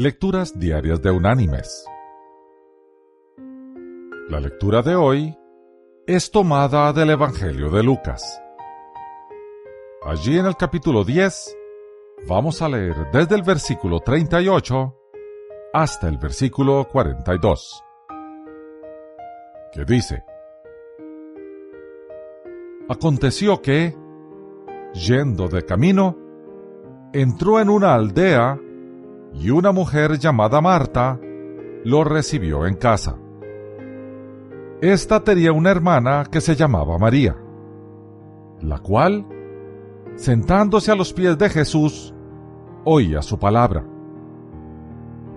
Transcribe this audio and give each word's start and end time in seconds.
Lecturas 0.00 0.56
Diarias 0.56 1.02
de 1.02 1.10
Unánimes. 1.10 1.84
La 4.28 4.38
lectura 4.38 4.80
de 4.80 4.94
hoy 4.94 5.36
es 6.06 6.30
tomada 6.30 6.92
del 6.92 7.10
Evangelio 7.10 7.68
de 7.68 7.82
Lucas. 7.82 8.40
Allí 10.04 10.38
en 10.38 10.46
el 10.46 10.56
capítulo 10.56 11.02
10 11.02 11.56
vamos 12.28 12.62
a 12.62 12.68
leer 12.68 13.10
desde 13.12 13.34
el 13.34 13.42
versículo 13.42 13.98
38 13.98 14.94
hasta 15.72 16.06
el 16.06 16.16
versículo 16.18 16.86
42, 16.86 17.82
que 19.72 19.84
dice, 19.84 20.22
Aconteció 22.88 23.60
que, 23.60 23.96
yendo 24.94 25.48
de 25.48 25.64
camino, 25.64 26.16
entró 27.12 27.58
en 27.58 27.68
una 27.68 27.94
aldea 27.94 28.60
y 29.34 29.50
una 29.50 29.72
mujer 29.72 30.18
llamada 30.18 30.60
Marta 30.60 31.18
lo 31.84 32.04
recibió 32.04 32.66
en 32.66 32.74
casa. 32.74 33.16
Esta 34.80 35.24
tenía 35.24 35.52
una 35.52 35.70
hermana 35.70 36.24
que 36.30 36.40
se 36.40 36.54
llamaba 36.54 36.98
María, 36.98 37.36
la 38.60 38.78
cual, 38.78 39.26
sentándose 40.16 40.92
a 40.92 40.94
los 40.94 41.12
pies 41.12 41.36
de 41.38 41.48
Jesús, 41.48 42.14
oía 42.84 43.22
su 43.22 43.38
palabra. 43.38 43.84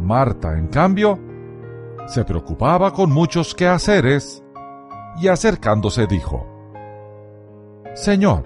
Marta, 0.00 0.58
en 0.58 0.68
cambio, 0.68 1.18
se 2.06 2.24
preocupaba 2.24 2.92
con 2.92 3.12
muchos 3.12 3.54
quehaceres 3.54 4.42
y 5.20 5.28
acercándose 5.28 6.06
dijo, 6.06 6.46
Señor, 7.94 8.44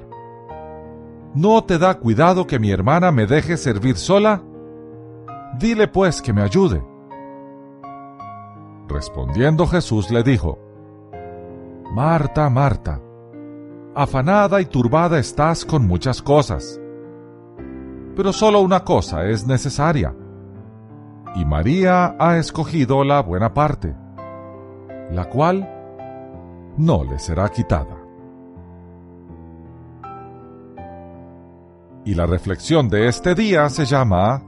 ¿no 1.35 1.63
te 1.65 1.79
da 1.79 1.99
cuidado 1.99 2.47
que 2.47 2.59
mi 2.59 2.71
hermana 2.71 3.13
me 3.13 3.27
deje 3.27 3.57
servir 3.57 3.97
sola? 3.97 4.43
Dile 5.59 5.87
pues 5.87 6.23
que 6.23 6.33
me 6.33 6.43
ayude. 6.43 6.83
Respondiendo 8.89 9.67
Jesús 9.67 10.11
le 10.11 10.23
dijo, 10.23 10.59
Marta, 11.93 12.49
Marta, 12.49 13.01
afanada 13.95 14.61
y 14.61 14.67
turbada 14.67 15.19
estás 15.19 15.65
con 15.65 15.87
muchas 15.87 16.23
cosas, 16.23 16.81
pero 18.17 18.33
solo 18.33 18.61
una 18.61 18.85
cosa 18.85 19.25
es 19.27 19.47
necesaria, 19.47 20.15
y 21.35 21.45
María 21.45 22.17
ha 22.19 22.39
escogido 22.39 23.05
la 23.05 23.21
buena 23.21 23.53
parte, 23.53 23.95
la 25.11 25.27
cual 25.29 25.69
no 26.77 27.05
le 27.05 27.19
será 27.19 27.49
quitada. 27.49 27.99
Y 32.05 32.15
la 32.15 32.27
reflexión 32.27 32.89
de 32.89 33.07
este 33.07 33.35
día 33.35 33.69
se 33.69 33.85
llama 33.85 34.43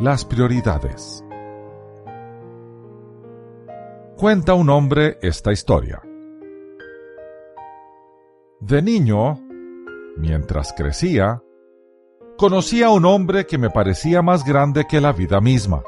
las 0.00 0.26
prioridades. 0.26 1.24
Cuenta 4.18 4.52
un 4.52 4.68
hombre 4.68 5.18
esta 5.22 5.52
historia. 5.52 6.02
De 8.60 8.82
niño, 8.82 9.40
mientras 10.16 10.74
crecía, 10.74 11.42
conocí 12.36 12.82
a 12.82 12.90
un 12.90 13.06
hombre 13.06 13.46
que 13.46 13.56
me 13.56 13.70
parecía 13.70 14.20
más 14.20 14.44
grande 14.44 14.84
que 14.86 15.00
la 15.00 15.12
vida 15.12 15.40
misma. 15.40 15.82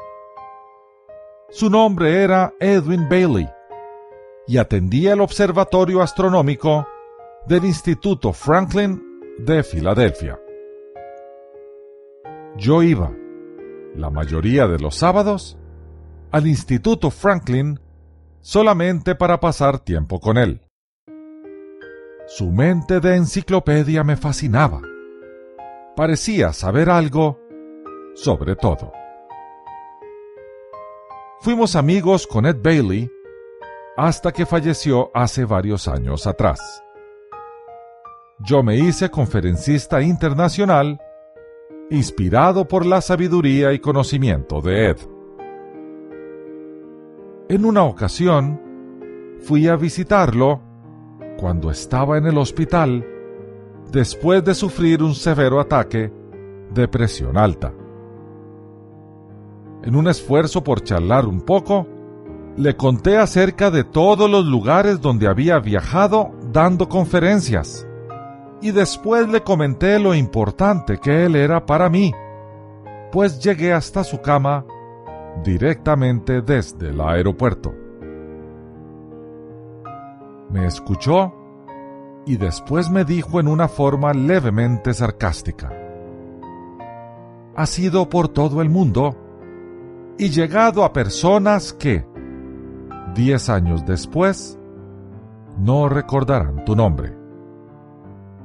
Su 1.49 1.69
nombre 1.69 2.23
era 2.23 2.53
Edwin 2.59 3.07
Bailey 3.09 3.47
y 4.47 4.57
atendía 4.57 5.13
el 5.13 5.21
Observatorio 5.21 6.01
Astronómico 6.01 6.87
del 7.45 7.65
Instituto 7.65 8.33
Franklin 8.33 9.03
de 9.37 9.61
Filadelfia. 9.63 10.39
Yo 12.55 12.81
iba, 12.81 13.11
la 13.95 14.09
mayoría 14.09 14.67
de 14.67 14.79
los 14.79 14.95
sábados, 14.95 15.57
al 16.31 16.47
Instituto 16.47 17.11
Franklin 17.11 17.79
solamente 18.41 19.15
para 19.15 19.39
pasar 19.39 19.79
tiempo 19.79 20.19
con 20.19 20.37
él. 20.37 20.61
Su 22.27 22.51
mente 22.51 22.99
de 22.99 23.15
enciclopedia 23.15 24.03
me 24.03 24.15
fascinaba. 24.15 24.81
Parecía 25.95 26.53
saber 26.53 26.89
algo 26.89 27.39
sobre 28.13 28.55
todo. 28.55 28.91
Fuimos 31.41 31.75
amigos 31.75 32.27
con 32.27 32.45
Ed 32.45 32.57
Bailey 32.61 33.09
hasta 33.97 34.31
que 34.31 34.45
falleció 34.45 35.09
hace 35.13 35.45
varios 35.45 35.87
años 35.87 36.27
atrás. 36.27 36.83
Yo 38.39 38.63
me 38.63 38.77
hice 38.77 39.09
conferencista 39.09 40.01
internacional 40.01 40.99
inspirado 41.91 42.67
por 42.67 42.85
la 42.85 43.01
sabiduría 43.01 43.73
y 43.73 43.79
conocimiento 43.79 44.61
de 44.61 44.89
Ed. 44.89 44.97
En 47.49 47.65
una 47.65 47.83
ocasión, 47.83 48.61
fui 49.41 49.67
a 49.67 49.75
visitarlo 49.75 50.61
cuando 51.39 51.71
estaba 51.71 52.17
en 52.17 52.27
el 52.27 52.37
hospital 52.37 53.05
después 53.91 54.43
de 54.43 54.53
sufrir 54.53 55.01
un 55.01 55.15
severo 55.15 55.59
ataque 55.59 56.13
de 56.73 56.87
presión 56.87 57.37
alta. 57.37 57.73
En 59.83 59.95
un 59.95 60.07
esfuerzo 60.07 60.63
por 60.63 60.83
charlar 60.83 61.25
un 61.25 61.41
poco, 61.41 61.87
le 62.55 62.75
conté 62.75 63.17
acerca 63.17 63.71
de 63.71 63.83
todos 63.83 64.29
los 64.29 64.45
lugares 64.45 65.01
donde 65.01 65.27
había 65.27 65.57
viajado 65.59 66.31
dando 66.51 66.87
conferencias 66.87 67.88
y 68.61 68.71
después 68.71 69.27
le 69.29 69.41
comenté 69.41 69.99
lo 69.99 70.13
importante 70.13 70.97
que 70.97 71.25
él 71.25 71.35
era 71.35 71.65
para 71.65 71.89
mí, 71.89 72.13
pues 73.11 73.39
llegué 73.41 73.73
hasta 73.73 74.03
su 74.03 74.21
cama 74.21 74.65
directamente 75.43 76.41
desde 76.41 76.89
el 76.89 76.99
aeropuerto. 76.99 77.73
Me 80.51 80.65
escuchó 80.65 81.33
y 82.25 82.37
después 82.37 82.89
me 82.89 83.05
dijo 83.05 83.39
en 83.39 83.47
una 83.47 83.67
forma 83.67 84.13
levemente 84.13 84.93
sarcástica, 84.93 85.71
ha 87.55 87.65
sido 87.65 88.09
por 88.09 88.29
todo 88.29 88.61
el 88.61 88.69
mundo 88.69 89.15
y 90.17 90.29
llegado 90.29 90.83
a 90.83 90.91
personas 90.91 91.71
que, 91.71 92.05
diez 93.15 93.49
años 93.49 93.85
después, 93.85 94.57
no 95.57 95.87
recordarán 95.87 96.65
tu 96.65 96.75
nombre 96.75 97.18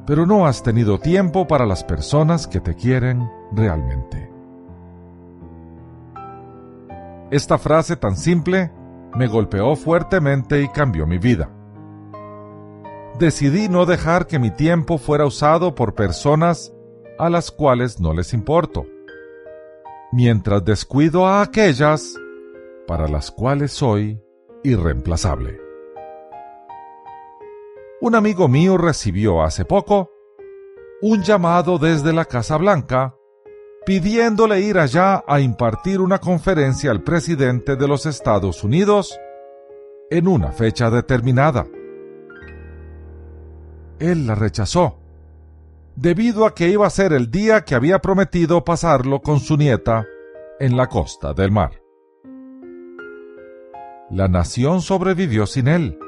pero 0.07 0.27
no 0.27 0.47
has 0.47 0.63
tenido 0.63 0.99
tiempo 0.99 1.47
para 1.47 1.67
las 1.67 1.83
personas 1.83 2.47
que 2.47 2.61
te 2.61 2.75
quieren 2.75 3.31
realmente. 3.53 4.31
Esta 7.31 7.59
frase 7.59 7.97
tan 7.97 8.17
simple 8.17 8.71
me 9.15 9.27
golpeó 9.27 9.75
fuertemente 9.77 10.63
y 10.63 10.69
cambió 10.69 11.07
mi 11.07 11.19
vida. 11.19 11.51
Decidí 13.19 13.69
no 13.69 13.87
dejar 13.87 14.27
que 14.27 14.39
mi 14.39 14.51
tiempo 14.51 14.99
fuera 14.99 15.25
usado 15.25 15.75
por 15.75 15.95
personas 15.95 16.73
a 17.19 17.31
las 17.31 17.51
cuales 17.51 18.01
no 18.01 18.13
les 18.13 18.35
importo, 18.35 18.87
mientras 20.13 20.65
descuido 20.65 21.27
a 21.27 21.43
aquellas 21.43 22.15
para 22.87 23.09
las 23.09 23.31
cuales 23.31 23.73
soy 23.73 24.21
irreemplazable 24.65 25.64
un 28.05 28.15
amigo 28.15 28.49
mío 28.49 28.77
recibió 28.77 29.43
hace 29.43 29.65
poco 29.65 30.11
un 31.01 31.23
llamado 31.23 31.79
desde 31.79 32.13
la 32.13 32.27
Casa 32.27 32.59
Blanca 32.59 33.17
pidiéndole 33.87 34.61
ir 34.61 34.77
allá 34.77 35.25
a 35.27 35.41
impartir 35.41 36.03
una 36.03 36.19
conferencia 36.19 36.91
al 36.91 37.03
presidente 37.03 37.77
de 37.77 37.89
los 37.89 38.05
Estados 38.05 38.63
Unidos 38.63 39.19
en 40.11 40.29
una 40.29 40.53
fecha 40.53 40.91
determinada. 40.91 41.67
Él 43.99 44.27
la 44.27 44.35
rechazó, 44.35 44.99
debido 45.97 46.45
a 46.45 46.55
que 46.55 46.69
iba 46.69 46.87
a 46.87 46.91
ser 46.91 47.15
el 47.15 47.31
día 47.31 47.65
que 47.65 47.75
había 47.75 48.01
prometido 48.01 48.65
pasarlo 48.65 49.23
con 49.23 49.41
su 49.41 49.57
nieta 49.57 50.05
en 50.61 50.77
la 50.77 50.89
costa 50.89 51.33
del 51.33 51.53
mar. 51.53 51.81
La 54.11 54.29
nación 54.29 54.83
sobrevivió 54.83 55.47
sin 55.47 55.69
él 55.69 55.99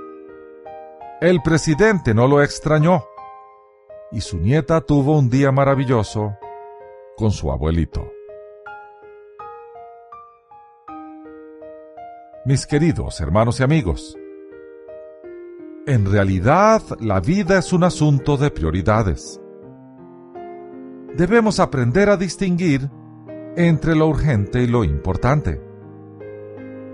el 1.21 1.41
presidente 1.41 2.13
no 2.13 2.29
lo 2.29 2.43
extrañó 2.43 3.05
y 4.13 4.21
su 4.21 4.39
nieta 4.39 4.83
tuvo 4.83 5.19
un 5.19 5.31
día 5.31 5.51
maravilloso 5.51 6.37
con 7.17 7.31
su 7.31 7.51
abuelito. 7.51 8.13
Mis 12.45 12.67
queridos 12.67 13.21
hermanos 13.21 13.61
y 13.61 13.63
amigos, 13.63 14.17
en 15.87 16.11
realidad 16.11 16.83
la 17.01 17.21
vida 17.21 17.59
es 17.59 17.73
un 17.73 17.85
asunto 17.85 18.37
de 18.37 18.51
prioridades. 18.51 19.41
Debemos 21.17 21.61
aprender 21.61 22.11
a 22.11 22.19
distinguir 22.19 22.91
entre 23.57 23.97
lo 23.97 24.07
urgente 24.07 24.63
y 24.63 24.67
lo 24.67 24.85
importante. 24.85 25.63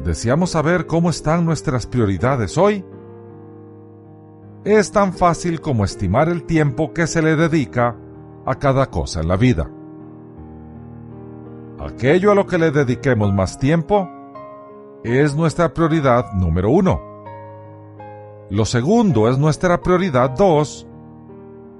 ¿Deseamos 0.04 0.50
saber 0.50 0.86
cómo 0.86 1.10
están 1.10 1.44
nuestras 1.44 1.86
prioridades 1.86 2.56
hoy? 2.56 2.84
Es 4.64 4.92
tan 4.92 5.12
fácil 5.12 5.60
como 5.60 5.84
estimar 5.84 6.28
el 6.28 6.44
tiempo 6.44 6.92
que 6.92 7.06
se 7.06 7.20
le 7.20 7.34
dedica 7.34 7.96
a 8.46 8.54
cada 8.56 8.86
cosa 8.90 9.20
en 9.20 9.28
la 9.28 9.36
vida. 9.36 9.68
aquello 11.80 12.30
a 12.30 12.34
lo 12.36 12.46
que 12.46 12.58
le 12.58 12.70
dediquemos 12.70 13.34
más 13.34 13.58
tiempo 13.58 14.08
es 15.02 15.34
nuestra 15.34 15.74
prioridad 15.74 16.32
número 16.32 16.70
uno. 16.70 17.00
Lo 18.50 18.64
segundo 18.64 19.28
es 19.28 19.36
nuestra 19.36 19.80
prioridad 19.80 20.30
dos 20.30 20.86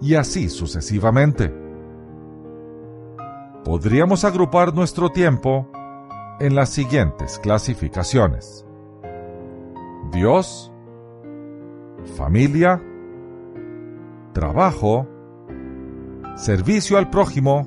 y 0.00 0.16
así 0.16 0.48
sucesivamente. 0.48 1.54
Podríamos 3.64 4.24
agrupar 4.24 4.74
nuestro 4.74 5.10
tiempo 5.10 5.68
en 6.40 6.56
las 6.56 6.70
siguientes 6.70 7.38
clasificaciones. 7.38 8.66
Dios, 10.10 10.71
familia, 12.04 12.82
trabajo, 14.32 15.06
servicio 16.36 16.98
al 16.98 17.10
prójimo 17.10 17.66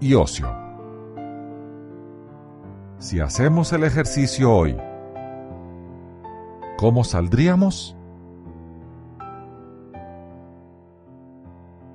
y 0.00 0.14
ocio. 0.14 0.48
Si 2.98 3.20
hacemos 3.20 3.72
el 3.72 3.84
ejercicio 3.84 4.52
hoy, 4.52 4.76
¿cómo 6.78 7.04
saldríamos? 7.04 7.96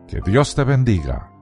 Que 0.07 0.21
Dios 0.21 0.56
te 0.56 0.63
bendiga. 0.63 1.32